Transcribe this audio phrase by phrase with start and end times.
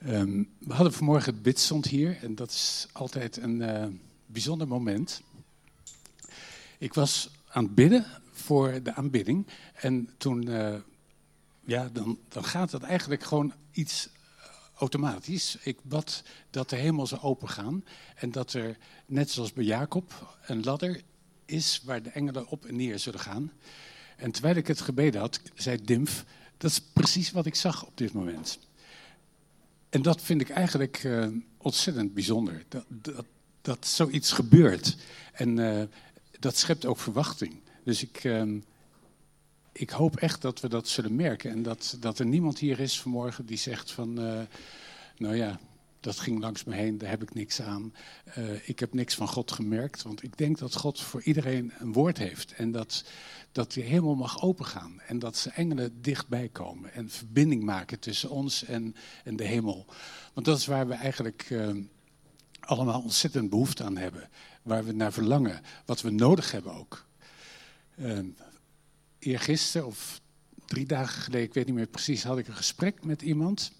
[0.00, 3.86] Ehm, we hadden vanmorgen het bidstond hier en dat is altijd een eh,
[4.26, 5.22] bijzonder moment.
[6.78, 10.74] Ik was aan het bidden voor de aanbidding en toen, eh,
[11.64, 14.08] ja, dan, dan gaat het eigenlijk gewoon iets
[14.74, 15.56] automatisch.
[15.62, 18.76] Ik bad dat de hemel zou opengaan en dat er,
[19.06, 21.02] net zoals bij Jacob, een ladder
[21.44, 23.52] is waar de engelen op en neer zullen gaan.
[24.16, 26.24] En terwijl ik het gebeden had, zei Dimf,
[26.56, 28.58] dat is precies wat ik zag op dit moment.
[29.90, 31.26] En dat vind ik eigenlijk uh,
[31.56, 32.64] ontzettend bijzonder.
[32.68, 33.24] Dat,
[33.60, 34.96] dat, zoiets gebeurt.
[35.32, 35.82] En uh,
[36.38, 37.60] dat schept ook verwachting.
[37.84, 38.60] Dus ik, uh,
[39.72, 41.50] ik hoop echt dat we dat zullen merken.
[41.50, 44.14] En dat, dat er niemand hier is vanmorgen die zegt van...
[45.16, 45.60] nou ja,
[46.00, 47.94] dat ging langs me heen, daar heb ik niks aan.
[48.38, 51.92] Uh, ik heb niks van God gemerkt, want ik denk dat God voor iedereen een
[51.92, 52.52] woord heeft.
[52.52, 53.04] En dat,
[53.52, 55.00] dat hij helemaal mag opengaan.
[55.00, 59.86] En dat ze engelen dichtbij komen en verbinding maken tussen ons en, en de hemel.
[60.32, 61.76] Want dat is waar we eigenlijk uh,
[62.60, 64.28] allemaal ontzettend behoefte aan hebben.
[64.62, 67.06] Waar we naar verlangen, wat we nodig hebben ook.
[67.98, 68.18] Uh,
[69.18, 70.20] eergisteren of
[70.66, 73.72] drie dagen geleden, ik weet niet meer precies, had ik een gesprek met iemand.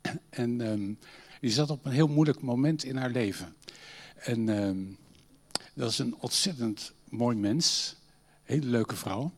[0.30, 0.60] En...
[0.60, 0.98] Um,
[1.46, 3.54] die zat op een heel moeilijk moment in haar leven.
[4.16, 4.70] En uh,
[5.74, 7.96] dat is een ontzettend mooi mens.
[8.42, 9.32] Hele leuke vrouw.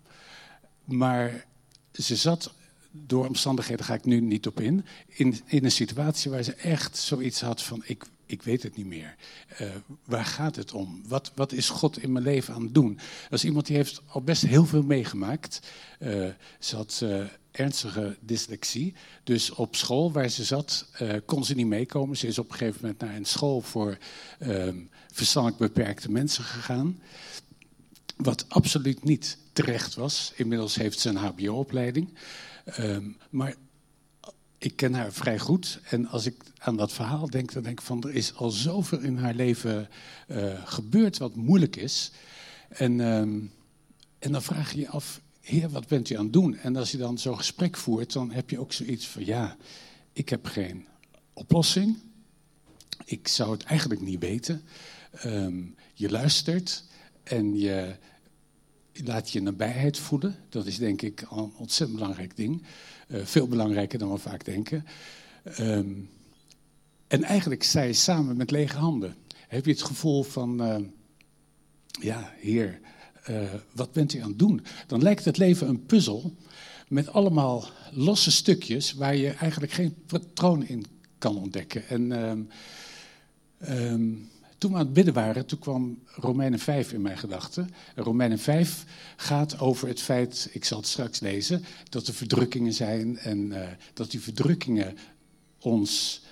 [0.85, 1.47] Maar
[1.93, 2.55] ze zat,
[2.91, 6.97] door omstandigheden ga ik nu niet op in, in, in een situatie waar ze echt
[6.97, 9.15] zoiets had van: ik, ik weet het niet meer.
[9.61, 9.69] Uh,
[10.05, 11.03] waar gaat het om?
[11.07, 12.99] Wat, wat is God in mijn leven aan het doen?
[13.23, 15.61] Dat is iemand die heeft al best heel veel meegemaakt.
[16.01, 16.29] Uh,
[16.59, 17.25] ze had uh,
[17.59, 18.95] ernstige dyslexie.
[19.25, 20.87] Dus op school waar ze zat,
[21.25, 22.17] kon ze niet meekomen.
[22.17, 23.99] Ze is op een gegeven moment naar een school voor
[24.39, 24.77] ehm,
[25.13, 27.01] verstandelijk beperkte mensen gegaan.
[28.17, 30.33] Wat absoluut niet terecht was.
[30.37, 32.09] Inmiddels heeft ze een HBO-opleiding.
[32.79, 33.55] Um, maar
[34.59, 35.81] ik ken haar vrij goed.
[35.91, 38.99] En als ik aan dat verhaal denk, dan denk ik van er is al zoveel
[38.99, 39.89] in haar leven
[40.29, 42.11] uh, gebeurd wat moeilijk is.
[42.69, 43.53] En, um,
[44.19, 46.57] en dan vraag je je af, heer, wat bent u aan het doen?
[46.57, 49.57] En als je dan zo'n gesprek voert, dan heb je ook zoiets van, ja,
[50.13, 50.87] ik heb geen
[51.33, 51.99] oplossing.
[53.05, 54.63] Ik zou het eigenlijk niet weten.
[55.25, 56.85] Um, je luistert
[57.23, 57.97] en je
[58.93, 60.37] laat je nabijheid voelen.
[60.49, 62.63] Dat is denk ik een ontzettend belangrijk ding.
[63.09, 64.85] Uh, veel belangrijker dan we vaak denken.
[65.61, 66.11] Um,
[67.07, 69.17] en eigenlijk sta je samen met lege handen.
[69.49, 70.77] Heb je het gevoel van, uh,
[72.01, 72.81] ja, Heer,
[73.31, 73.41] uh,
[73.73, 74.65] wat bent u aan het doen?
[74.87, 76.35] Dan lijkt het leven een puzzel
[76.89, 80.85] met allemaal losse stukjes waar je eigenlijk geen patroon in
[81.19, 81.89] kan ontdekken.
[81.89, 82.49] En um,
[83.69, 84.29] um,
[84.59, 87.71] toen we aan het bidden waren, toen kwam Romeinen 5 in mijn gedachten.
[87.95, 88.85] Romeinen 5
[89.17, 93.69] gaat over het feit, ik zal het straks lezen, dat er verdrukkingen zijn en uh,
[93.95, 94.97] dat die verdrukkingen
[95.59, 96.23] ons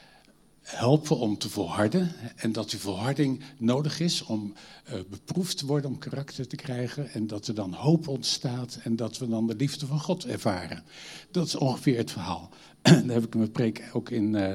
[0.66, 2.12] helpen om te volharden.
[2.37, 4.53] En dat die volharding nodig is om
[4.88, 7.10] uh, beproefd te worden, om karakter te krijgen.
[7.10, 10.82] En dat er dan hoop ontstaat en dat we dan de liefde van God ervaren.
[11.31, 12.50] Dat is ongeveer het verhaal.
[12.82, 14.53] Daar heb ik mijn preek ook in uh,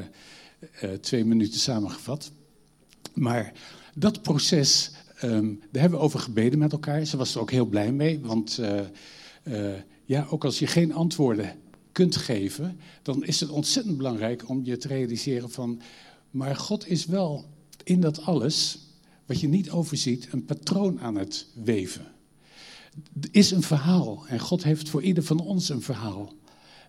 [0.84, 2.32] uh, twee minuten samengevat.
[3.14, 3.54] Maar
[3.96, 7.06] dat proces, daar hebben we over gebeden met elkaar.
[7.06, 8.60] Ze was er ook heel blij mee, want
[10.06, 11.52] ja, ook als je geen antwoorden
[11.92, 15.82] kunt geven, dan is het ontzettend belangrijk om je te realiseren van,
[16.32, 17.46] maar God is wel
[17.84, 18.80] in dat alles,
[19.26, 22.06] wat je niet overziet, een patroon aan het weven.
[23.22, 26.34] Er is een verhaal en God heeft voor ieder van ons een verhaal.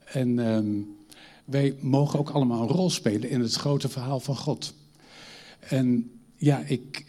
[0.05, 0.97] En um,
[1.45, 4.75] wij mogen ook allemaal een rol spelen in het grote verhaal van God.
[5.61, 7.05] En ja, ik,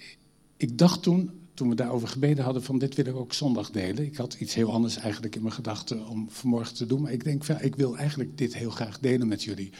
[0.57, 4.05] ik dacht toen, toen we daarover gebeden hadden, van dit wil ik ook zondag delen.
[4.05, 7.01] Ik had iets heel anders eigenlijk in mijn gedachten om vanmorgen te doen.
[7.01, 9.71] Maar ik denk, ik wil eigenlijk dit heel graag delen met jullie.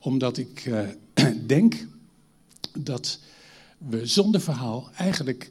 [0.00, 0.88] Omdat ik uh,
[1.46, 1.86] denk
[2.78, 3.20] dat
[3.78, 5.50] we zonder verhaal eigenlijk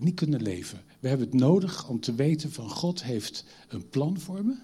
[0.00, 0.82] niet kunnen leven.
[1.00, 4.54] We hebben het nodig om te weten van God heeft een plan voor me.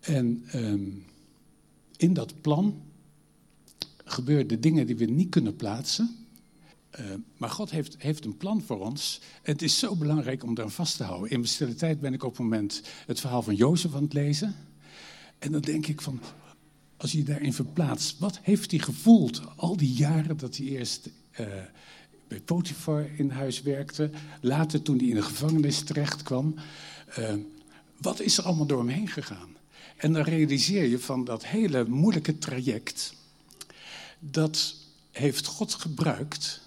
[0.00, 1.04] En um,
[1.96, 2.82] in dat plan
[4.04, 6.23] gebeuren de dingen die we niet kunnen plaatsen.
[7.00, 7.06] Uh,
[7.36, 9.20] maar God heeft, heeft een plan voor ons.
[9.42, 11.30] Het is zo belangrijk om daar vast te houden.
[11.30, 14.12] In mijn stille tijd ben ik op het moment het verhaal van Jozef aan het
[14.12, 14.54] lezen.
[15.38, 16.20] En dan denk ik van,
[16.96, 21.08] als je daarin verplaatst, wat heeft hij gevoeld al die jaren dat hij eerst
[21.40, 21.46] uh,
[22.28, 26.54] bij Potifar in huis werkte, later toen hij in de gevangenis terecht kwam.
[27.18, 27.32] Uh,
[27.96, 29.56] wat is er allemaal door hem heen gegaan?
[29.96, 33.14] En dan realiseer je van dat hele moeilijke traject,
[34.18, 34.76] dat
[35.10, 36.62] heeft God gebruikt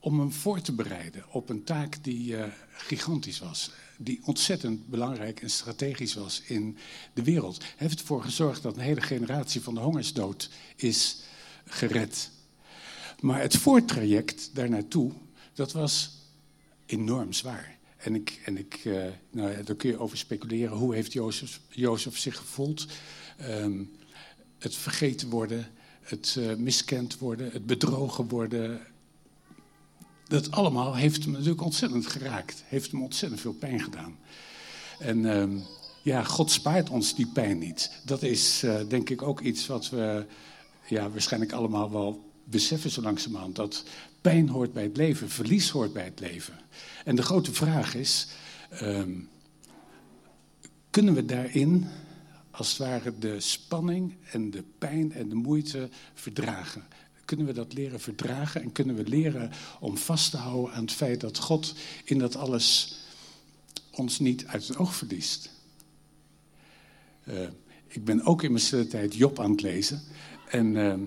[0.00, 3.70] om hem voor te bereiden op een taak die uh, gigantisch was.
[3.96, 6.76] Die ontzettend belangrijk en strategisch was in
[7.14, 7.62] de wereld.
[7.62, 11.20] Hij heeft ervoor gezorgd dat een hele generatie van de hongersdood is
[11.64, 12.30] gered.
[13.20, 15.12] Maar het voortraject daarnaartoe,
[15.54, 16.10] dat was
[16.86, 17.76] enorm zwaar.
[17.96, 20.76] En, ik, en ik, uh, nou ja, daar kun je over speculeren.
[20.76, 22.86] Hoe heeft Jozef, Jozef zich gevoeld?
[23.40, 23.90] Um,
[24.58, 25.66] het vergeten worden,
[26.00, 28.80] het uh, miskend worden, het bedrogen worden.
[30.28, 32.62] Dat allemaal heeft hem natuurlijk ontzettend geraakt.
[32.66, 34.18] Heeft hem ontzettend veel pijn gedaan.
[34.98, 35.62] En um,
[36.02, 37.90] ja, God spaart ons die pijn niet.
[38.04, 40.26] Dat is uh, denk ik ook iets wat we
[40.88, 43.56] ja, waarschijnlijk allemaal wel beseffen zo langzamerhand.
[43.56, 43.84] Dat
[44.20, 46.58] pijn hoort bij het leven, verlies hoort bij het leven.
[47.04, 48.28] En de grote vraag is,
[48.82, 49.28] um,
[50.90, 51.86] kunnen we daarin
[52.50, 56.84] als het ware de spanning en de pijn en de moeite verdragen?
[57.28, 60.92] Kunnen we dat leren verdragen en kunnen we leren om vast te houden aan het
[60.92, 62.94] feit dat God in dat alles
[63.90, 65.50] ons niet uit het oog verliest?
[67.24, 67.34] Uh,
[67.86, 70.02] ik ben ook in mijn stille tijd Job aan het lezen.
[70.48, 71.00] En uh, er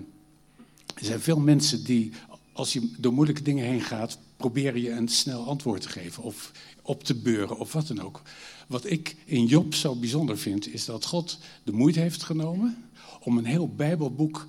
[0.94, 2.12] zijn veel mensen die,
[2.52, 6.22] als je door moeilijke dingen heen gaat, proberen je een snel antwoord te geven.
[6.22, 6.52] Of
[6.82, 8.22] op te beuren, of wat dan ook.
[8.68, 12.84] Wat ik in Job zo bijzonder vind, is dat God de moeite heeft genomen
[13.20, 14.46] om een heel Bijbelboek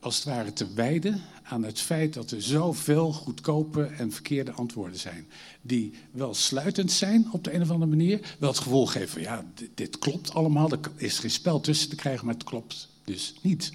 [0.00, 4.98] als het ware te wijden aan het feit dat er zoveel goedkope en verkeerde antwoorden
[4.98, 5.26] zijn.
[5.62, 9.22] Die wel sluitend zijn op de een of andere manier, wel het gevoel geven van
[9.22, 9.44] ja,
[9.74, 13.72] dit, klopt allemaal, er is geen spel tussen te krijgen, maar het klopt dus niet.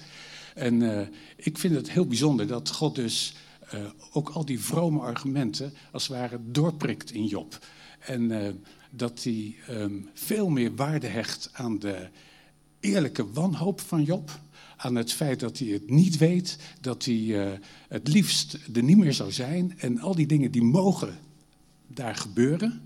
[0.56, 1.02] En uh,
[1.36, 3.34] ik vind het heel bijzonder dat God dus
[3.74, 3.80] uh,
[4.12, 7.66] ook al die vrome argumenten als het ware doorprikt in Job.
[8.00, 8.32] En
[8.90, 12.08] dat hij um, veel meer waarde hecht aan de
[12.80, 14.40] eerlijke wanhoop van Job.
[14.82, 17.52] Aan het feit dat hij het niet weet, dat hij uh,
[17.88, 19.80] het liefst er niet meer zou zijn.
[19.80, 21.18] En al die dingen die mogen
[21.88, 22.82] daar gebeuren.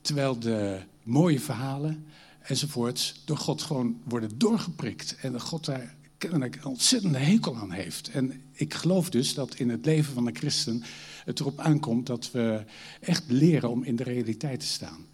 [0.00, 2.04] Terwijl de mooie verhalen
[2.42, 5.16] enzovoorts door God gewoon worden doorgeprikt.
[5.20, 8.10] En dat God daar kennelijk een ontzettende hekel aan heeft.
[8.10, 10.82] En ik geloof dus dat in het leven van een christen
[11.24, 12.64] het erop aankomt dat we
[13.00, 15.06] echt leren om in de realiteit te staan.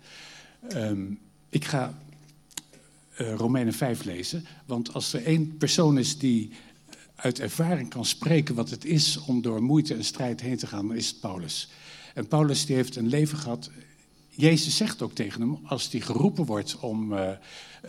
[0.73, 1.19] Um,
[1.49, 1.99] ik ga
[3.20, 6.50] uh, Romeinen 5 lezen, want als er één persoon is die
[7.14, 10.87] uit ervaring kan spreken wat het is om door moeite en strijd heen te gaan,
[10.87, 11.69] dan is het Paulus.
[12.14, 13.70] En Paulus die heeft een leven gehad.
[14.29, 17.31] Jezus zegt ook tegen hem, als hij geroepen wordt om uh,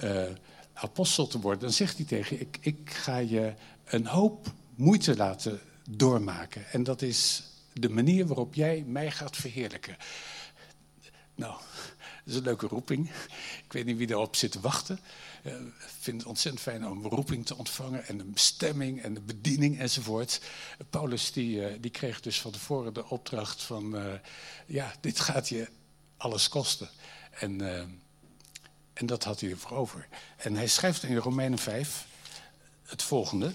[0.04, 0.24] uh,
[0.74, 3.54] apostel te worden, dan zegt hij tegen ik, ik ga je
[3.86, 5.60] een hoop moeite laten
[5.90, 6.72] doormaken.
[6.72, 7.44] En dat is
[7.74, 9.98] de manier waarop jij mij gaat verheerlijken.
[11.36, 11.56] Nou,
[12.24, 13.10] dat is een leuke roeping.
[13.66, 15.00] Ik weet niet wie erop zit te wachten.
[15.44, 19.14] Uh, ik vind het ontzettend fijn om een roeping te ontvangen en de bestemming en
[19.14, 20.42] de bediening enzovoort.
[20.90, 24.14] Paulus die, uh, die kreeg dus van tevoren de opdracht van, uh,
[24.66, 25.70] ja, dit gaat je
[26.18, 26.90] alles kosten.
[27.32, 27.62] En
[28.94, 30.08] en dat had hij ervoor over.
[30.38, 32.06] En hij schrijft in Romeinen 5
[32.84, 33.52] het volgende.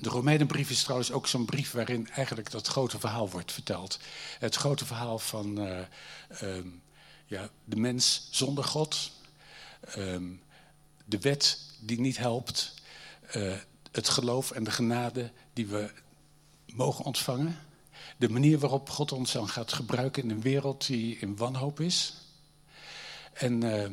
[0.00, 3.98] De Romeinenbrief is trouwens ook zo'n brief waarin eigenlijk dat grote verhaal wordt verteld.
[4.38, 5.78] Het grote verhaal van uh,
[6.42, 6.82] um,
[7.26, 9.10] ja, de mens zonder God,
[9.96, 10.42] um,
[11.04, 12.74] de wet die niet helpt,
[13.36, 13.56] uh,
[13.92, 15.90] het geloof en de genade die we
[16.66, 17.58] mogen ontvangen
[18.16, 22.14] de manier waarop God ons dan gaat gebruiken in een wereld die in wanhoop is.
[23.32, 23.86] En uh,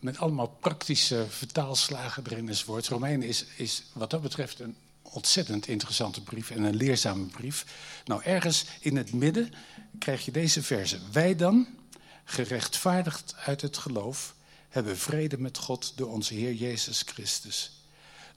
[0.00, 2.88] met allemaal praktische vertaalslagen erin enzovoort.
[2.88, 4.76] Romeinen is, is wat dat betreft een
[5.12, 7.66] ontzettend interessante brief en een leerzame brief.
[8.04, 9.52] Nou, ergens in het midden
[9.98, 10.98] krijg je deze verse.
[11.12, 11.66] Wij dan,
[12.24, 14.34] gerechtvaardigd uit het geloof,
[14.68, 17.78] hebben vrede met God door onze Heer Jezus Christus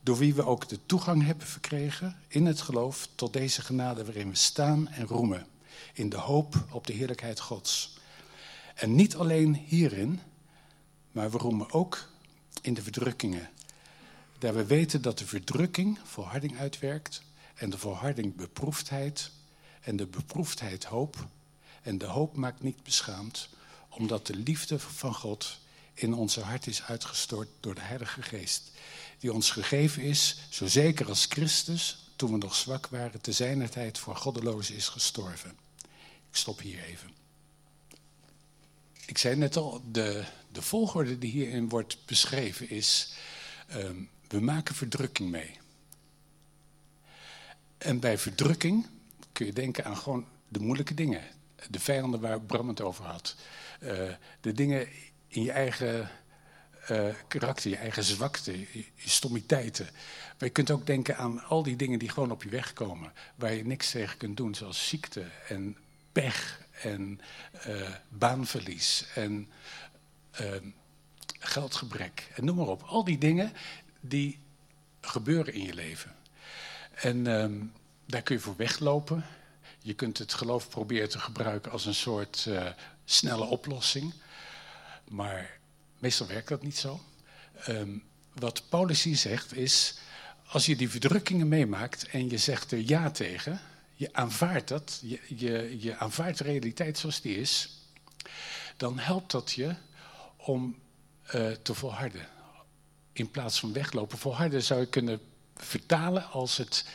[0.04, 4.30] door wie we ook de toegang hebben verkregen in het geloof tot deze genade waarin
[4.30, 5.48] we staan en roemen,
[5.94, 7.98] in de hoop op de heerlijkheid Gods.
[8.76, 10.20] En niet alleen hierin,
[11.12, 12.10] maar we roemen ook
[12.62, 13.50] in de verdrukkingen,
[14.42, 17.22] daar we weten dat de verdrukking volharding uitwerkt
[17.54, 19.32] en de volharding beproefdheid
[19.82, 21.28] en de beproefdheid hoop
[21.82, 23.50] en de hoop maakt niet beschaamd,
[23.90, 25.60] omdat de liefde van God
[25.94, 28.72] in onze hart is uitgestort door de Heilige Geest
[29.20, 33.70] die ons gegeven is, zo zeker als Christus, toen we nog zwak waren, te zijner
[33.70, 35.58] tijd voor goddelozen is gestorven.
[36.30, 37.10] Ik stop hier even.
[39.06, 43.14] Ik zei net al, de, de volgorde die hierin wordt beschreven is,
[43.76, 45.58] um, we maken verdrukking mee.
[47.78, 48.86] En bij verdrukking
[49.32, 51.22] kun je denken aan gewoon de moeilijke dingen.
[51.70, 53.36] De vijanden waar Bram het over had.
[53.84, 54.10] Uh,
[54.42, 54.88] de dingen
[55.28, 56.10] in je eigen
[56.92, 59.86] uh, karakter, je eigen zwakte, je, stommiteiten.
[59.86, 63.14] Maar je kunt ook denken aan al die dingen die gewoon op je weg komen,
[63.36, 65.78] waar je niks tegen kunt doen, zoals ziekte en
[66.12, 67.22] pech en
[67.68, 69.50] uh, baanverlies en
[71.40, 72.84] geldgebrek en noem maar op.
[72.84, 73.54] Al die dingen
[74.02, 74.40] die
[75.02, 76.16] gebeuren in je leven.
[76.94, 77.64] En ehm,
[78.06, 79.26] daar kun je voor weglopen.
[79.80, 82.70] Je kunt het geloof proberen te gebruiken als een soort uh,
[83.06, 84.14] snelle oplossing.
[85.10, 85.60] Maar
[86.00, 87.00] meestal werkt dat niet zo.
[87.68, 88.04] Um,
[88.34, 89.98] wat Paulus hier zegt is,
[90.48, 93.62] als je die verdrukkingen meemaakt en je zegt er ja tegen,
[93.94, 97.70] je aanvaardt dat, je, je, je aanvaardt de realiteit zoals die is,
[98.78, 99.76] dan helpt dat je
[100.38, 100.80] om
[101.36, 102.28] uh, te volharden.
[103.22, 104.18] In plaats van weglopen.
[104.18, 105.22] Volharden zou je kunnen
[105.56, 106.86] vertalen als het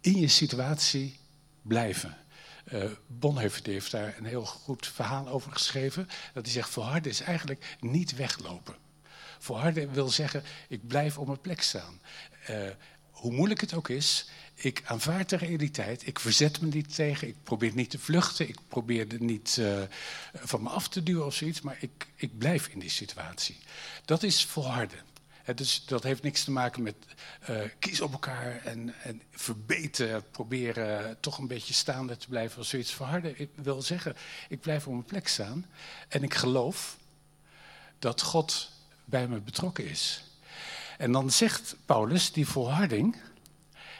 [0.00, 1.18] in je situatie
[1.62, 2.16] blijven.
[2.72, 6.08] Uh, heeft daar een heel goed verhaal over geschreven.
[6.32, 8.74] Dat hij zegt, volharden is eigenlijk niet weglopen.
[9.38, 12.00] Volharden wil zeggen, ik blijf op mijn plek staan.
[12.50, 12.68] Uh,
[13.10, 17.36] hoe moeilijk het ook is, ik aanvaard de realiteit, ik verzet me niet tegen, ik
[17.42, 19.82] probeer niet te vluchten, ik probeer het niet uh,
[20.34, 23.58] van me af te duwen of zoiets, maar ik, ik blijf in die situatie.
[24.04, 25.14] Dat is volharden.
[25.54, 26.94] Dus dat heeft niks te maken met
[27.50, 32.66] uh, kies op elkaar en, en verbeten, proberen toch een beetje staande te blijven of
[32.66, 32.92] zoiets.
[32.92, 34.16] Volharden ik wil zeggen,
[34.48, 35.66] ik blijf op mijn plek staan
[36.08, 36.96] en ik geloof
[37.98, 38.70] dat God
[39.04, 40.24] bij me betrokken is.
[40.98, 43.16] En dan zegt Paulus, die volharding,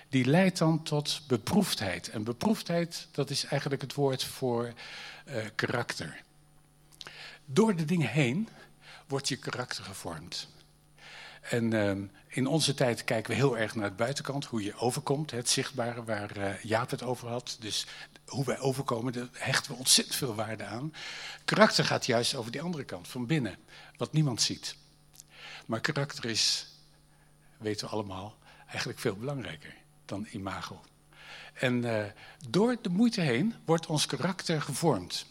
[0.09, 2.09] die leidt dan tot beproefdheid.
[2.09, 4.73] En beproefdheid, dat is eigenlijk het woord voor
[5.29, 6.23] uh, karakter.
[7.45, 8.49] Door de dingen heen
[9.07, 10.49] wordt je karakter gevormd.
[11.51, 11.93] En uh,
[12.27, 16.05] in onze tijd kijken we heel erg naar de buitenkant, hoe je overkomt, het zichtbare
[16.05, 17.57] waar uh, Jaap het over had.
[17.61, 17.87] Dus
[18.27, 20.93] hoe wij overkomen, daar hechten we ontzettend veel waarde aan.
[21.45, 23.57] Karakter gaat juist over die andere kant, van binnen,
[23.97, 24.77] wat niemand ziet.
[25.67, 26.67] Maar karakter is,
[27.57, 28.37] weten we allemaal,
[28.69, 29.75] eigenlijk veel belangrijker
[30.05, 30.81] dan imago.
[31.53, 32.05] En uh,
[32.49, 35.27] door de moeite heen wordt ons karakter gevormd.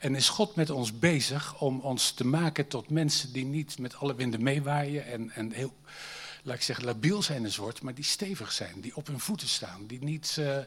[0.00, 3.96] En is God met ons bezig om ons te maken tot mensen die niet met
[3.96, 5.76] alle winden meewaaien en, en heel,
[6.42, 9.48] laat ik zeggen, labiel zijn een soort, maar die stevig zijn, die op hun voeten
[9.48, 10.58] staan, die niet uh,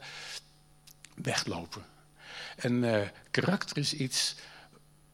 [1.16, 1.86] weglopen.
[2.56, 4.36] En uh, karakter is iets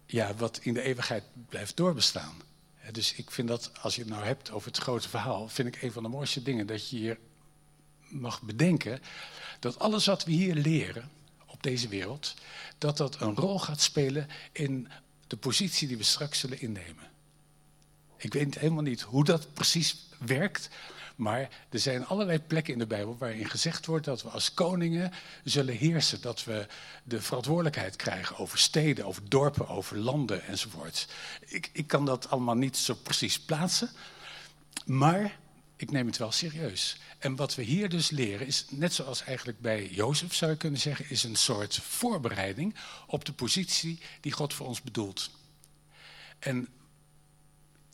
[0.06, 2.42] ja, wat in de eeuwigheid blijft doorbestaan.
[2.92, 5.82] Dus ik vind dat, als je het nou hebt over het grote verhaal, vind ik
[5.82, 7.18] een van de mooiste dingen dat je hier
[8.08, 9.02] mag bedenken
[9.60, 11.10] dat alles wat we hier leren
[11.62, 12.34] deze wereld,
[12.78, 14.88] dat dat een rol gaat spelen in
[15.28, 17.08] de positie die we straks zullen innemen.
[18.18, 20.70] Ik weet helemaal niet hoe dat precies werkt,
[21.16, 25.12] maar er zijn allerlei plekken in de Bijbel waarin gezegd wordt dat we als koningen
[25.44, 26.22] zullen heersen.
[26.22, 26.68] Dat we
[27.04, 31.08] de verantwoordelijkheid krijgen over steden, over dorpen, over landen enzovoort.
[31.46, 33.90] Ik, ik kan dat allemaal niet zo precies plaatsen,
[34.86, 35.40] maar
[35.80, 36.98] ik neem het wel serieus.
[37.20, 40.80] En wat we hier dus leren is, net zoals eigenlijk bij Jozef zou je kunnen
[40.80, 42.76] zeggen, is een soort voorbereiding
[43.08, 45.32] op de positie die God voor ons bedoelt.
[46.40, 46.68] En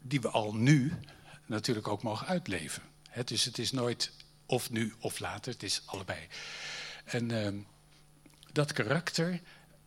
[0.03, 0.93] die we al nu
[1.45, 2.83] natuurlijk ook mogen uitleven.
[3.25, 4.11] dus het is nooit
[4.45, 6.27] of nu of later, het is allebei.
[7.03, 7.47] En uh,
[8.51, 9.41] dat karakter,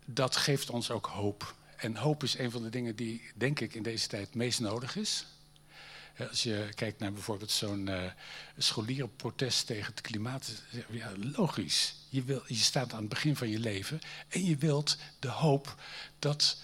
[0.05, 1.55] dat geeft ons ook hoop.
[1.77, 4.97] En hoop is een van de dingen die, denk ik, in deze tijd meest nodig
[4.97, 5.27] is.
[6.19, 8.11] Als je kijkt naar bijvoorbeeld zo'n uh,
[8.57, 10.53] scholierenprotest tegen het klimaat,
[10.91, 11.95] ja, logisch.
[12.09, 15.75] Je, wil, je staat aan het begin van je leven en je wilt de hoop
[16.19, 16.59] dat,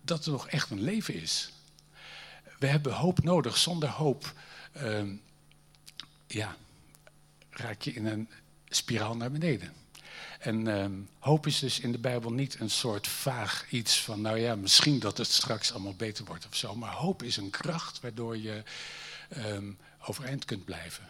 [0.00, 1.50] dat er nog echt een leven is.
[2.58, 3.56] We hebben hoop nodig.
[3.56, 4.32] Zonder hoop
[4.76, 5.02] uh,
[6.26, 6.56] ja,
[7.50, 8.28] raak je in een
[8.68, 9.72] spiraal naar beneden.
[10.46, 10.86] En uh,
[11.18, 14.98] hoop is dus in de Bijbel niet een soort vaag iets van, nou ja, misschien
[14.98, 16.74] dat het straks allemaal beter wordt of zo.
[16.74, 18.62] Maar hoop is een kracht waardoor je
[19.36, 21.04] um, overeind kunt blijven.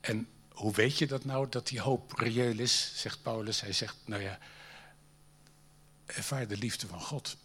[0.00, 3.60] En hoe weet je dat nou, dat die hoop reëel is, zegt Paulus.
[3.60, 4.38] Hij zegt, nou ja,
[6.06, 7.36] ervaar de liefde van God.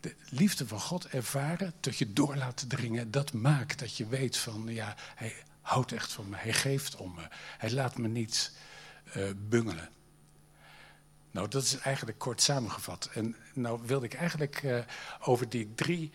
[0.00, 4.36] De liefde van God ervaren, tot je door laten dringen, dat maakt dat je weet
[4.36, 7.28] van, ja, hij houdt echt van me, hij geeft om me.
[7.58, 8.52] Hij laat me niet
[9.16, 9.88] uh, bungelen.
[11.30, 13.08] Nou, dat is eigenlijk kort samengevat.
[13.12, 14.78] En nou wilde ik eigenlijk uh,
[15.20, 16.12] over die drie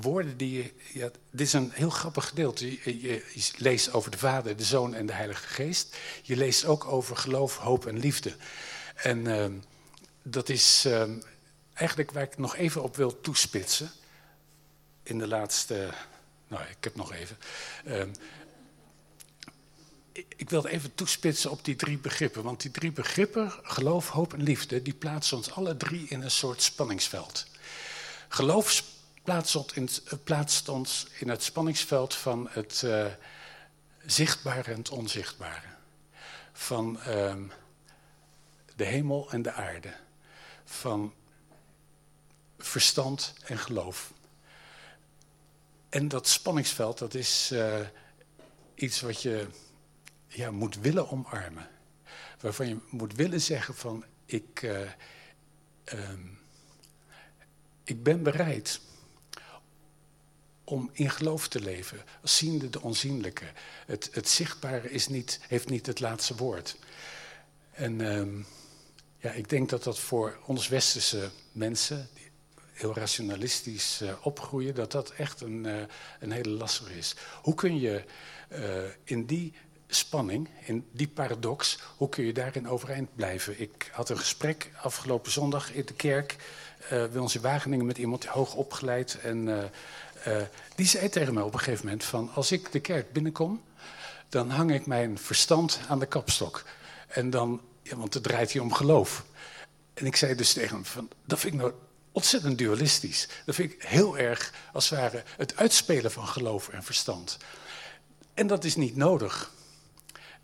[0.00, 0.72] woorden die je...
[0.92, 2.70] Ja, dit is een heel grappig gedeelte.
[2.70, 5.96] Je, je, leest over de Vader, de Zoon en de Heilige Geest.
[6.22, 8.36] Je leest ook over geloof, hoop en liefde.
[8.94, 9.46] En uh,
[10.22, 11.02] dat is uh,
[11.74, 13.90] eigenlijk waar ik nog even op wil toespitsen.
[15.02, 15.88] In de laatste...
[16.48, 17.36] Nou, ik heb nog even
[20.14, 22.42] ik wil even toespitsen op die drie begrippen.
[22.42, 26.30] Want die drie begrippen, geloof, hoop en liefde, die plaatsen ons alle drie in een
[26.30, 27.46] soort spanningsveld.
[28.28, 28.82] Geloof
[30.24, 33.06] plaatst ons in, in het spanningsveld van het uh,
[34.06, 35.66] zichtbare en het onzichtbare.
[36.52, 37.34] Van uh,
[38.76, 39.94] de hemel en de aarde.
[40.64, 41.14] Van
[42.58, 44.12] verstand en geloof.
[45.88, 47.80] En dat spanningsveld, dat is uh,
[48.74, 49.46] iets wat je
[50.34, 51.68] ja, moet willen omarmen.
[52.40, 54.80] Waarvan je moet willen zeggen van ik, uh,
[55.92, 56.38] um,
[57.84, 58.80] ik ben bereid
[60.64, 63.44] om in geloof te leven, ziende de onzienlijke.
[63.86, 66.76] Het, het zichtbare is niet, heeft niet het laatste woord.
[67.70, 68.46] En um,
[69.18, 72.30] ja, ik denk dat dat voor ons westerse mensen, die
[72.72, 75.82] heel rationalistisch uh, opgroeien, dat dat echt een, uh,
[76.20, 77.14] een hele lastige is.
[77.42, 78.04] Hoe kun je
[79.04, 79.54] in die
[79.94, 83.60] spanning, in die paradox, hoe kun je daarin overeind blijven?
[83.60, 86.36] Ik had een gesprek afgelopen zondag in de kerk
[86.88, 89.18] bij ons in Wageningen met iemand hoog opgeleid.
[89.22, 89.70] En
[90.74, 93.62] die zei tegen mij op een gegeven moment van, als ik de kerk binnenkom,
[94.28, 96.64] dan hang ik mijn verstand aan de kapstok.
[97.08, 99.24] En dan ja, want het draait hier om geloof.
[99.94, 101.72] En ik zei dus tegen hem, van, dat vind ik nou
[102.12, 103.28] ontzettend dualistisch.
[103.46, 107.36] Dat vind ik heel erg, als het ware, het uitspelen van geloof en verstand.
[108.34, 109.52] En dat is niet nodig.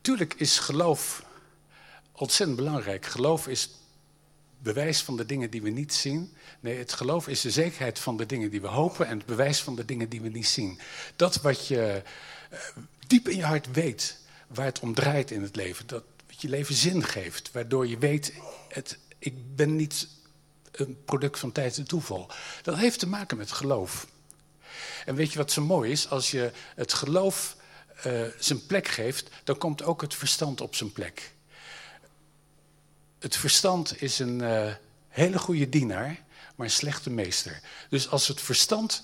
[0.01, 1.25] Tuurlijk is geloof
[2.13, 3.07] ontzettend belangrijk.
[3.07, 3.71] Geloof is
[4.59, 6.37] bewijs van de dingen die we niet zien.
[6.61, 9.61] Nee, het geloof is de zekerheid van de dingen die we hopen en het bewijs
[9.61, 10.81] van de dingen die we niet zien.
[11.17, 12.03] Dat wat je
[12.53, 12.59] uh,
[13.07, 16.03] diep in je hart weet, waar het om draait in het leven, dat,
[16.41, 17.51] je leven zin geeft.
[17.53, 18.33] Waardoor je weet,
[18.69, 20.09] het, ik ben niet
[20.73, 22.31] een product van tijd en toeval.
[22.63, 24.07] Dat heeft te maken met geloof.
[25.05, 26.09] En weet je wat zo mooi is?
[26.09, 27.57] Als je het geloof
[28.07, 31.33] uh, zijn plek geeft, dan komt ook het verstand op zijn plek.
[33.19, 34.73] Het verstand is een uh,
[35.09, 36.21] hele goede dienaar,
[36.57, 37.61] maar een slechte meester.
[37.89, 39.03] Dus als het verstand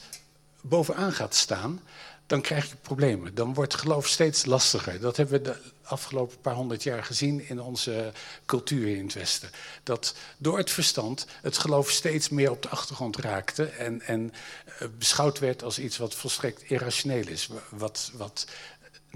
[0.61, 1.81] bovenaan gaat staan,
[2.27, 3.35] dan krijg je problemen.
[3.35, 5.01] Dan wordt geloof steeds lastiger.
[5.01, 8.13] Dat hebben we de afgelopen paar honderd jaar gezien in onze
[8.47, 9.51] cultuur in het Westen.
[9.83, 14.33] Dat door het verstand het geloof steeds meer op de achtergrond raakte en, en
[14.79, 18.47] eh, beschouwd werd als iets wat volstrekt irrationeel is, wat, wat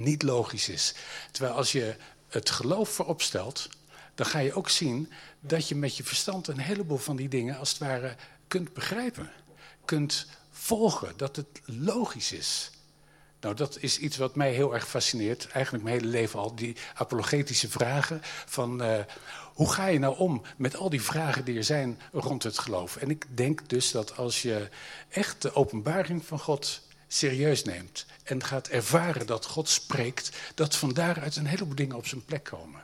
[0.02, 0.94] niet logisch is.
[1.30, 1.96] Terwijl als je
[2.28, 3.68] het geloof voorop stelt,
[4.14, 7.58] dan ga je ook zien dat je met je verstand een heleboel van die dingen
[7.58, 8.16] als het ware
[8.48, 9.30] kunt begrijpen,
[9.84, 12.70] kunt volgen, dat het logisch is.
[13.40, 16.76] Nou, dat is iets wat mij heel erg fascineert, eigenlijk mijn hele leven al, die
[16.94, 18.98] apologetische vragen van uh,
[19.54, 22.96] hoe ga je nou om met al die vragen die er zijn rond het geloof?
[22.96, 24.68] En ik denk dus dat als je
[25.08, 30.92] echt de openbaring van God serieus neemt en gaat ervaren dat God spreekt, dat van
[30.92, 32.82] daaruit een heleboel dingen op zijn plek komen.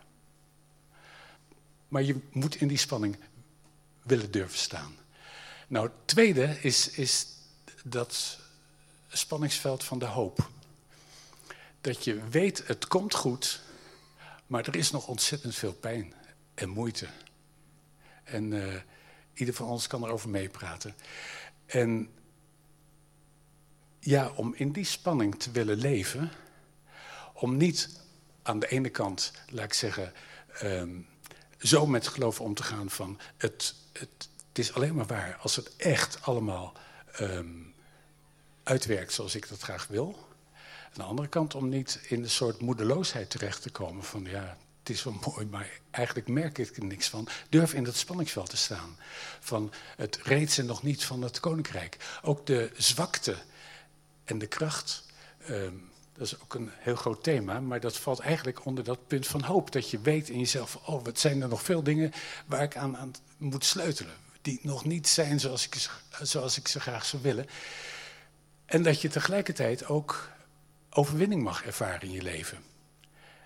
[1.88, 3.16] Maar je moet in die spanning
[4.02, 4.96] willen durven staan.
[5.68, 7.26] Nou, het tweede is, is
[7.84, 8.38] dat
[9.08, 10.50] spanningsveld van de hoop.
[11.80, 13.60] Dat je weet, het komt goed,
[14.46, 16.14] maar er is nog ontzettend veel pijn
[16.54, 17.06] en moeite.
[18.24, 18.74] En uh,
[19.34, 20.94] ieder van ons kan erover meepraten.
[21.66, 22.10] En
[24.06, 26.32] ja, om in die spanning te willen leven,
[27.32, 28.00] om niet
[28.42, 30.12] aan de ene kant, laat ik zeggen,
[30.62, 31.06] um,
[31.58, 35.76] zo met geloof om te gaan van het, het, is alleen maar waar als het
[35.76, 36.72] echt allemaal
[37.20, 37.74] um,
[38.62, 40.28] uitwerkt zoals ik dat graag wil.
[40.84, 44.56] Aan de andere kant om niet in een soort moedeloosheid terecht te komen van ja,
[44.78, 47.28] het is wel mooi, maar eigenlijk merk ik er niks van.
[47.48, 48.96] Durf in dat spanningsveld te staan.
[49.40, 51.96] Van het reeds en nog niet van het koninkrijk.
[52.22, 53.36] Ook de zwakte
[54.26, 55.04] en de kracht.
[55.50, 59.26] Um, dat is ook een heel groot thema, maar dat valt eigenlijk onder dat punt
[59.26, 59.72] van hoop.
[59.72, 62.12] Dat je weet in jezelf, oh, wat zijn er nog veel dingen
[62.46, 64.14] waar ik aan, aan moet sleutelen.
[64.42, 65.88] Die nog niet zijn zoals ik,
[66.22, 67.46] zoals ik ze graag zou willen.
[68.66, 70.30] En dat je tegelijkertijd ook
[70.90, 72.58] overwinning mag ervaren in je leven.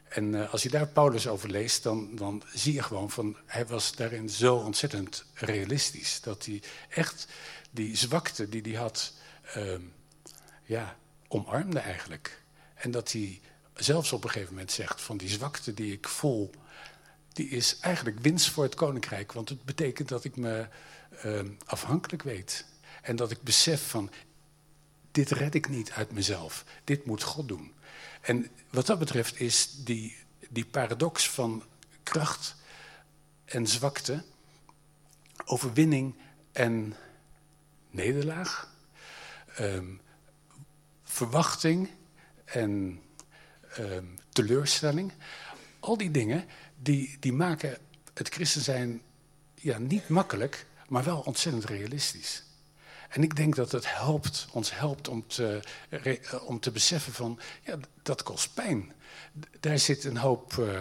[0.09, 3.67] En uh, als je daar Paulus over leest, dan, dan zie je gewoon van, hij
[3.67, 6.21] was daarin zo ontzettend realistisch.
[6.21, 7.27] Dat hij echt
[7.71, 9.13] die zwakte die hij had,
[9.57, 9.75] uh,
[10.71, 10.97] ja,
[11.29, 12.43] omarmde eigenlijk.
[12.75, 13.41] En dat hij
[13.75, 16.51] zelfs op een gegeven moment zegt van die zwakte die ik voel,
[17.33, 19.33] die is eigenlijk winst voor het koninkrijk.
[19.33, 20.69] Want het betekent dat ik me
[21.25, 22.67] uh, afhankelijk weet.
[23.03, 24.11] En dat ik besef van,
[25.11, 26.65] dit red ik niet uit mezelf.
[26.85, 27.73] Dit moet God doen.
[28.21, 30.17] En wat dat betreft is die,
[30.49, 31.65] die paradox van
[32.03, 32.57] kracht
[33.45, 34.25] en zwakte,
[35.45, 36.15] overwinning
[36.53, 36.97] en
[37.91, 38.75] nederlaag,
[39.61, 40.01] um,
[41.11, 41.89] verwachting
[42.45, 43.03] en
[43.79, 45.13] um, teleurstelling.
[45.81, 46.45] Al die dingen
[46.77, 47.79] die, die maken
[48.15, 49.03] het christen zijn
[49.55, 52.45] ja, niet makkelijk, maar wel ontzettend realistisch.
[53.09, 55.61] En ik denk dat het helpt, ons helpt om te,
[56.45, 58.93] om te beseffen van, ja, dat kost pijn.
[59.61, 60.81] Daar zit een hoop uh,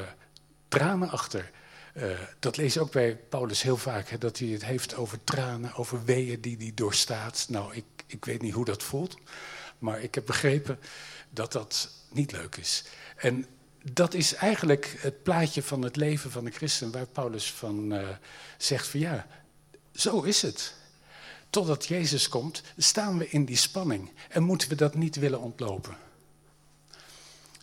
[0.68, 1.52] tranen achter.
[1.94, 5.24] Uh, dat lees je ook bij Paulus heel vaak, hè, dat hij het heeft over
[5.24, 7.46] tranen, over weeën die hij doorstaat.
[7.50, 9.18] Nou, ik, ik weet niet hoe dat voelt,
[9.80, 10.80] maar ik heb begrepen
[11.30, 12.84] dat dat niet leuk is.
[13.16, 13.46] En
[13.84, 18.10] dat is eigenlijk het plaatje van het leven van de christen, waar Paulus van uh,
[18.58, 19.28] zegt van ja,
[19.94, 20.74] zo is het.
[21.50, 25.98] Totdat Jezus komt, staan we in die spanning en moeten we dat niet willen ontlopen.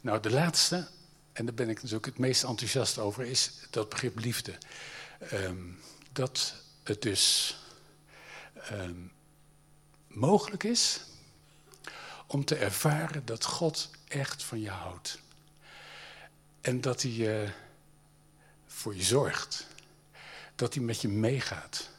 [0.00, 0.88] Nou, de laatste,
[1.32, 4.54] en daar ben ik natuurlijk het meest enthousiast over, is dat begrip liefde.
[5.32, 5.78] Um,
[6.12, 7.56] dat het dus
[8.72, 9.12] um,
[10.08, 11.00] mogelijk is
[12.26, 15.20] om te ervaren dat God echt van je houdt.
[16.60, 17.50] En dat hij uh,
[18.66, 19.66] voor je zorgt.
[20.54, 21.90] Dat hij met je meegaat.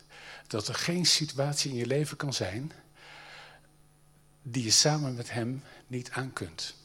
[0.47, 2.71] Dat er geen situatie in je leven kan zijn
[4.41, 6.75] die je samen met hem niet aan kunt.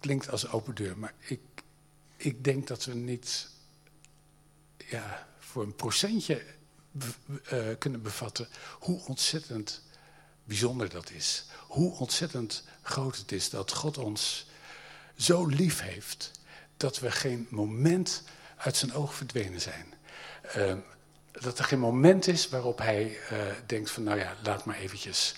[0.00, 1.40] Klinkt als open deur, maar ik,
[2.16, 3.48] ik denk dat we niet
[4.76, 6.44] ja, voor een procentje
[7.52, 9.82] uh, kunnen bevatten hoe ontzettend
[10.44, 11.44] bijzonder dat is.
[11.66, 14.46] Hoe ontzettend groot het is dat God ons
[15.16, 16.30] zo lief heeft
[16.76, 18.22] dat we geen moment
[18.56, 19.94] uit zijn oog verdwenen zijn.
[20.56, 20.74] Uh,
[21.32, 25.34] dat er geen moment is waarop hij uh, denkt van nou ja, laat maar eventjes.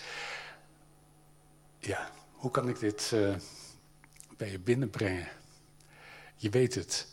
[1.79, 3.35] Ja, hoe kan ik dit uh,
[4.37, 5.29] bij je binnenbrengen?
[6.37, 7.07] Je weet het.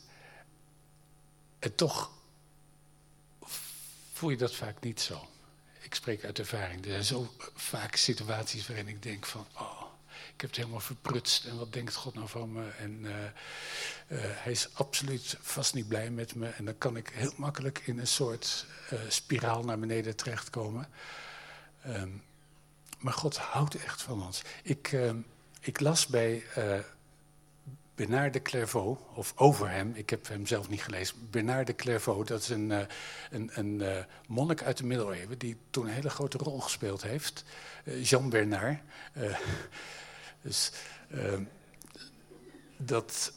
[1.59, 2.11] En toch
[4.17, 5.27] voel je dat vaak niet zo.
[5.81, 6.85] Ik spreek uit ervaring.
[6.85, 9.81] Er zijn zo vaak situaties waarin ik denk van, oh,
[10.33, 11.45] ik heb het helemaal verprutst.
[11.45, 12.69] En wat denkt God nou van me?
[12.69, 13.27] En uh, uh,
[14.09, 16.47] hij is absoluut vast niet blij met me.
[16.47, 20.89] En dan kan ik heel makkelijk in een soort uh, spiraal naar beneden terechtkomen.
[21.87, 22.23] Um,
[22.99, 24.41] maar God houdt echt van ons.
[24.63, 25.17] Ik, ehm,
[25.59, 26.43] ik las bij
[27.97, 31.15] Bernard de Clairvaux, of over hem, ik heb hem zelf niet gelezen.
[31.29, 32.79] Bernard de Clairvaux, dat is een, uh,
[33.31, 35.37] een, een uh, monnik uit de middeleeuwen...
[35.37, 37.43] die toen een hele grote rol gespeeld heeft.
[37.83, 38.79] Uh, Jean Bernard.
[40.41, 40.71] dus
[42.77, 43.33] dat...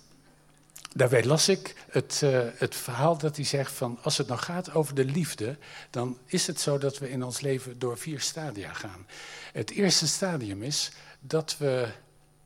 [0.94, 2.20] Daarbij las ik het,
[2.54, 3.98] het verhaal dat hij zegt van...
[4.02, 5.56] als het nou gaat over de liefde...
[5.90, 9.06] dan is het zo dat we in ons leven door vier stadia gaan.
[9.52, 11.88] Het eerste stadium is dat we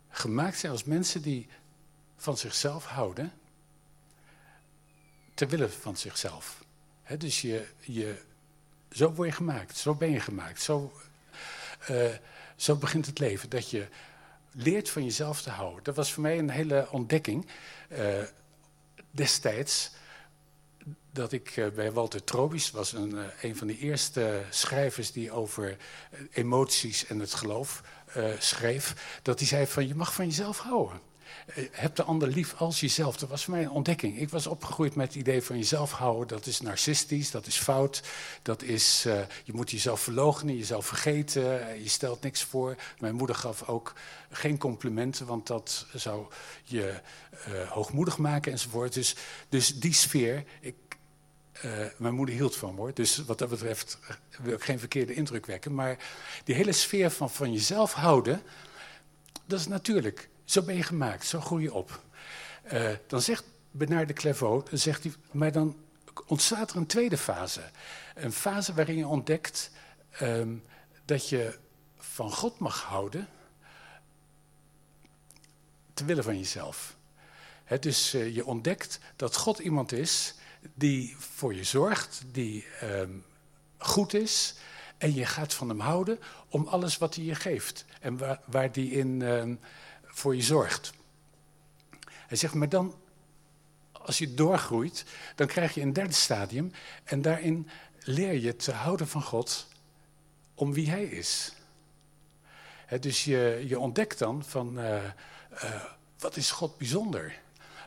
[0.09, 1.49] gemaakt zijn als mensen die
[2.25, 3.33] van zichzelf houden,
[5.35, 6.65] ter wille van zichzelf.
[7.19, 8.23] dus je, je,
[8.91, 10.93] zo word je gemaakt, zo ben je gemaakt, zo,
[11.91, 12.11] uh,
[12.57, 13.51] zo begint het leven.
[13.51, 13.89] Dat je
[14.53, 15.85] leert van jezelf te houden.
[15.85, 17.47] Dat was voor mij een hele ontdekking
[17.89, 18.23] uh,
[19.11, 19.91] destijds.
[21.11, 25.77] Dat ik uh, bij Walter Trobisch was een, een van de eerste schrijvers die over
[26.31, 27.83] emoties en het geloof
[28.39, 29.19] schreef.
[29.23, 31.13] Dat hij zei van je mag van jezelf houden.
[31.47, 33.17] Eh, heb de ander lief als jezelf.
[33.17, 34.19] Dat was voor mij een ontdekking.
[34.19, 36.29] Ik was opgegroeid met het idee van jezelf houden.
[36.29, 38.03] Dat is narcistisch, dat is fout.
[38.43, 41.69] Dat is, uh, je moet jezelf verloochenen, jezelf vergeten.
[41.69, 42.77] Eh, je stelt niks voor.
[42.99, 43.93] Mijn moeder gaf ook
[44.31, 46.27] geen complimenten, want dat zou
[46.65, 47.01] je
[47.69, 48.93] hoogmoedig maken enzovoort.
[48.93, 49.17] Dus,
[49.49, 50.75] dus die sfeer, ik,
[51.97, 52.95] mijn moeder hield van hoor.
[52.95, 53.99] Dus wat dat betreft
[54.43, 55.75] wil ik geen verkeerde indruk wekken.
[55.75, 55.97] Maar
[56.45, 58.43] die hele sfeer van van jezelf houden,
[59.47, 60.29] dat is natuurlijk.
[60.45, 62.03] Zo ben je gemaakt, zo groei je op.
[62.73, 65.77] Uh, dan zegt Bernard de Clairvaux, dan zegt hij, maar dan
[66.27, 67.63] ontstaat er een tweede fase.
[68.15, 69.71] Een fase waarin je ontdekt
[70.23, 70.65] um,
[71.05, 71.59] dat je
[71.97, 73.29] van God mag houden,
[75.95, 76.97] te willen van jezelf.
[77.65, 80.35] He, dus uh, je ontdekt dat God iemand is
[80.75, 83.25] die voor je zorgt, die um,
[83.79, 84.55] goed is.
[84.99, 87.85] En je gaat van hem houden om alles wat hij je geeft.
[88.01, 89.21] En waar, die in...
[89.21, 89.61] Um,
[90.15, 90.93] voor je zorgt.
[92.09, 92.95] Hij zegt, maar dan,
[93.93, 96.73] als je doorgroeit, dan krijg je een derde stadium.
[97.05, 97.69] En daarin
[98.05, 99.67] leer je te houden van God
[100.55, 101.53] om wie Hij is.
[103.01, 105.05] dus je, je ontdekt dan van, uh,
[105.65, 105.85] uh,
[106.19, 107.41] wat is God bijzonder?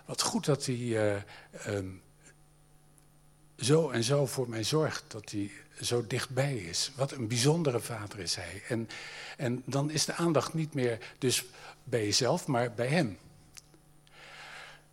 [0.05, 1.15] Wat goed dat Hij uh,
[1.67, 2.01] um,
[3.57, 6.91] zo en zo voor mij zorgt, dat Hij zo dichtbij is.
[6.95, 8.63] Wat een bijzondere vader is Hij.
[8.67, 8.89] En,
[9.37, 11.45] en dan is de aandacht niet meer dus
[11.89, 13.19] bij jezelf, maar bij hem.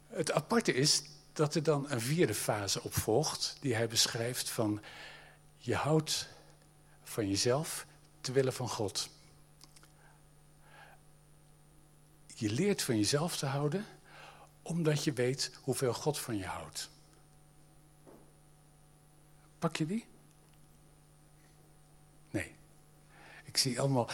[0.06, 1.02] Het aparte is
[1.32, 4.82] dat er dan een vierde fase op volgt, die hij beschrijft van
[5.58, 6.28] je houdt
[7.02, 7.86] van jezelf
[8.20, 9.08] te willen van God.
[12.34, 13.86] Je leert van jezelf te houden
[14.62, 16.90] omdat je weet hoeveel God van je houdt.
[19.58, 20.06] Pak je die?
[23.54, 24.08] Ik zie allemaal,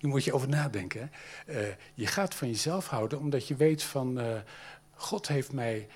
[0.00, 1.12] je moet je over nadenken.
[1.46, 1.56] Uh,
[1.94, 4.36] je gaat van jezelf houden omdat je weet van, uh,
[4.94, 5.88] God heeft mij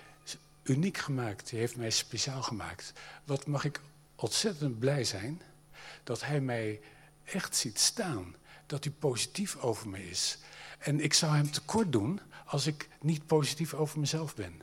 [0.62, 2.92] uniek gemaakt, hij heeft mij speciaal gemaakt.
[3.24, 3.80] Wat mag ik
[4.16, 5.42] ontzettend blij zijn
[6.04, 6.80] dat hij mij
[7.24, 8.34] echt ziet staan.
[8.66, 10.38] Dat hij positief over me is.
[10.78, 14.62] En ik zou hem tekort doen als ik niet positief over mezelf ben.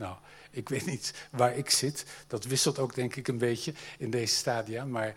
[0.00, 0.16] Nou,
[0.50, 2.04] ik weet niet waar ik zit.
[2.26, 5.14] Dat wisselt ook denk ik een beetje in deze stadia, maar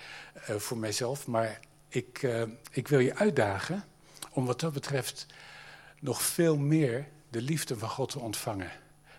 [0.49, 1.27] uh, voor mijzelf.
[1.27, 3.83] Maar ik, uh, ik wil je uitdagen
[4.31, 5.25] om wat dat betreft
[5.99, 8.71] nog veel meer de liefde van God te ontvangen,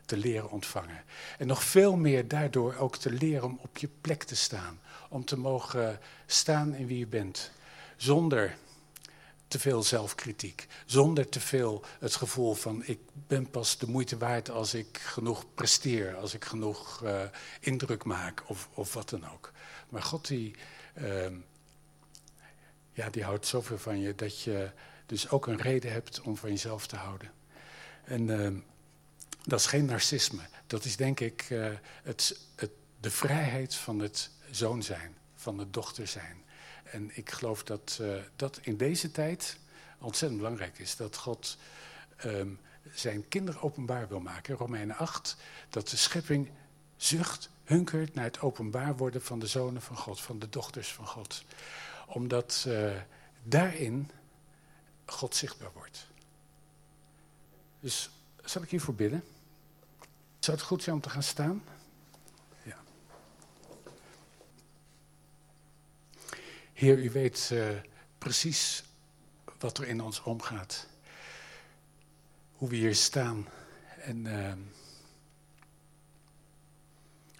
[0.05, 1.05] te leren ontvangen.
[1.38, 4.81] En nog veel meer daardoor ook te leren om op je plek te staan.
[5.09, 7.50] Om te mogen staan in wie je bent.
[7.96, 8.57] Zonder
[9.48, 10.66] te veel zelfkritiek.
[10.87, 15.44] Zonder te veel het gevoel van ik ben pas de moeite waard als ik genoeg
[15.54, 17.22] presteer, als ik genoeg uh,
[17.61, 19.52] indruk maak of, of wat dan ook.
[19.88, 20.54] Maar God die,
[20.98, 21.26] uh,
[22.92, 24.70] ja, die houdt zoveel van je dat je
[25.07, 27.33] dus ook een reden hebt om van jezelf te houden.
[28.04, 28.61] En uh,
[29.42, 30.42] dat is geen narcisme.
[30.66, 31.66] Dat is denk ik uh,
[32.02, 36.43] het, het, de vrijheid van het zoon zijn, van het dochter zijn.
[36.94, 39.59] En ik geloof dat uh, dat in deze tijd
[39.98, 40.96] ontzettend belangrijk is.
[40.96, 41.59] Dat God
[42.24, 42.61] um,
[42.92, 44.57] zijn kinderen openbaar wil maken.
[44.57, 45.37] Romeinen 8,
[45.68, 46.50] dat de schepping
[46.96, 51.07] zucht, hunkert naar het openbaar worden van de zonen van God, van de dochters van
[51.07, 51.44] God.
[52.07, 52.92] Omdat uh,
[53.42, 54.11] daarin
[55.07, 56.07] God zichtbaar wordt.
[57.80, 58.11] Dus
[58.44, 59.24] zal ik hiervoor bidden?
[60.38, 61.62] Zou het goed zijn om te gaan staan?
[66.85, 67.68] Heer, u weet uh,
[68.18, 68.85] precies
[69.59, 70.87] wat er in ons omgaat.
[72.53, 73.49] Hoe we hier staan
[74.01, 74.53] en uh,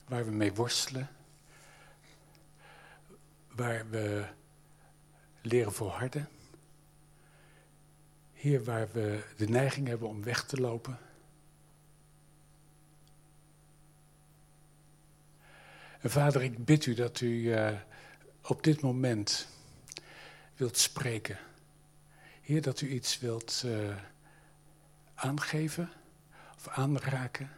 [0.09, 1.09] waar we mee worstelen.
[3.49, 4.27] Waar we
[5.43, 6.29] leren volharden.
[8.33, 10.99] Hier waar we de neiging hebben om weg te lopen.
[16.01, 17.79] En vader, ik bid u dat u uh,
[18.47, 19.47] op dit moment
[20.57, 21.39] wilt spreken.
[22.41, 23.97] Heer, dat u iets wilt uh,
[25.15, 25.91] aangeven
[26.57, 27.51] of aanraken.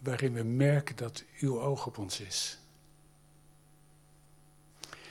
[0.00, 2.58] Waarin we merken dat uw oog op ons is.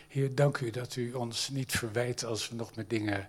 [0.08, 3.28] Heer, dank u dat u ons niet verwijt als we nog met dingen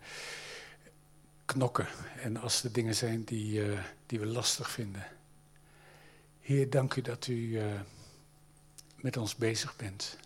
[1.44, 1.86] knokken.
[2.22, 5.06] En als er dingen zijn die, uh, die we lastig vinden.
[6.40, 7.80] Heer, dank u dat u uh,
[8.96, 10.18] met ons bezig bent.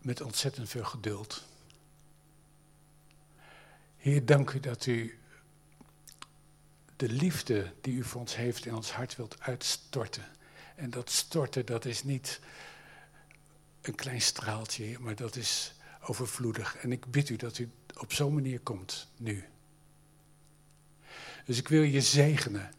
[0.00, 1.44] Met ontzettend veel geduld.
[3.96, 5.18] Heer, dank u dat u
[6.96, 10.24] de liefde die u voor ons heeft in ons hart wilt uitstorten.
[10.76, 12.40] En dat storten, dat is niet
[13.80, 16.76] een klein straaltje, maar dat is overvloedig.
[16.76, 19.44] En ik bid u dat u op zo'n manier komt, nu.
[21.44, 22.74] Dus ik wil je zegenen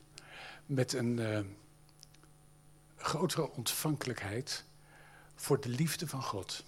[0.65, 1.39] met een uh,
[2.95, 4.63] grotere ontvankelijkheid
[5.35, 6.63] voor de liefde van God.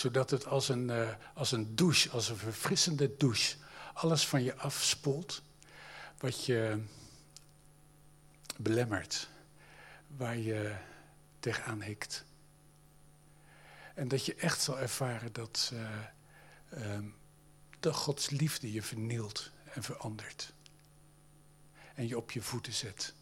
[0.00, 3.56] Zodat het als een, uh, als een douche, als een verfrissende douche,
[3.92, 5.42] alles van je afspoelt
[6.18, 6.82] wat je
[8.56, 9.28] belemmert,
[10.06, 10.76] waar je
[11.40, 12.24] tegenaan hikt.
[13.94, 15.90] En dat je echt zal ervaren dat, uh,
[16.74, 16.98] uh,
[17.80, 20.52] dat Gods liefde je vernielt en verandert.
[21.94, 23.14] En je op je voeten zet.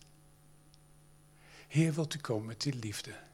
[1.69, 3.27] Heer, wilt u komen met die liefde?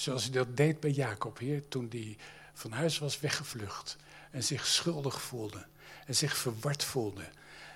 [0.00, 2.16] Zoals u dat deed bij Jacob, Heer, toen hij
[2.52, 3.96] van huis was weggevlucht
[4.30, 5.66] en zich schuldig voelde
[6.06, 7.28] en zich verward voelde.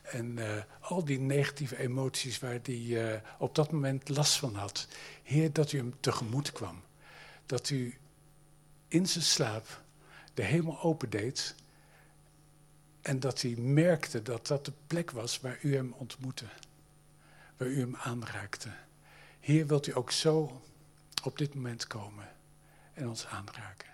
[0.02, 4.88] En uh, al die negatieve emoties waar hij uh, op dat moment last van had.
[5.22, 6.82] Heer, dat u hem tegemoet kwam.
[7.46, 7.98] Dat u
[8.88, 9.82] in zijn slaap
[10.34, 11.54] de hemel opendeed.
[13.02, 16.46] En dat hij merkte dat dat de plek was waar u hem ontmoette.
[17.56, 18.70] Waar u hem aanraakte.
[19.40, 20.62] Heer, wilt u ook zo
[21.26, 22.28] op dit moment komen
[22.92, 23.93] en ons aanraken.